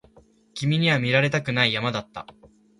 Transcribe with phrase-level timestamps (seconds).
[0.55, 2.25] 君には見られたくない山だった